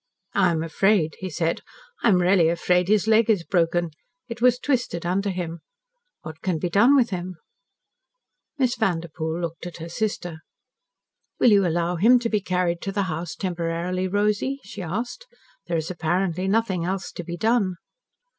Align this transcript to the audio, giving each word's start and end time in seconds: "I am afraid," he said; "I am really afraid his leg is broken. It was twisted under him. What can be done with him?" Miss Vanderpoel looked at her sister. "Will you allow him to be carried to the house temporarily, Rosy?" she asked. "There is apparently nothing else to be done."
"I 0.33 0.49
am 0.49 0.63
afraid," 0.63 1.13
he 1.19 1.29
said; 1.29 1.61
"I 2.01 2.09
am 2.09 2.23
really 2.23 2.49
afraid 2.49 2.87
his 2.87 3.05
leg 3.05 3.29
is 3.29 3.43
broken. 3.43 3.91
It 4.27 4.41
was 4.41 4.57
twisted 4.57 5.05
under 5.05 5.29
him. 5.29 5.59
What 6.23 6.41
can 6.41 6.57
be 6.57 6.71
done 6.71 6.95
with 6.95 7.11
him?" 7.11 7.35
Miss 8.57 8.73
Vanderpoel 8.75 9.39
looked 9.39 9.67
at 9.67 9.77
her 9.77 9.89
sister. 9.89 10.39
"Will 11.39 11.51
you 11.51 11.67
allow 11.67 11.97
him 11.97 12.17
to 12.17 12.29
be 12.29 12.41
carried 12.41 12.81
to 12.81 12.91
the 12.91 13.03
house 13.13 13.35
temporarily, 13.35 14.07
Rosy?" 14.07 14.59
she 14.63 14.81
asked. 14.81 15.27
"There 15.67 15.77
is 15.77 15.91
apparently 15.91 16.47
nothing 16.47 16.83
else 16.83 17.11
to 17.11 17.23
be 17.23 17.37
done." 17.37 17.75